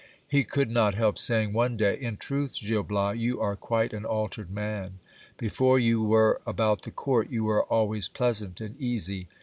He 0.27 0.43
could 0.43 0.71
not 0.71 0.95
help 0.95 1.19
saying 1.19 1.53
one 1.53 1.77
day: 1.77 1.95
In 1.95 2.17
truth, 2.17 2.55
Gil 2.59 2.81
Bias, 2.81 3.19
you 3.19 3.39
are 3.39 3.55
quite 3.55 3.93
an 3.93 4.03
altered 4.03 4.49
man. 4.49 4.97
Before 5.37 5.77
you 5.77 6.01
were 6.01 6.41
about 6.43 6.81
the 6.81 6.89
court, 6.89 7.29
you 7.29 7.43
were 7.43 7.65
always 7.65 8.09
pleasant 8.09 8.59
and 8.61 8.75
easy. 8.81 9.27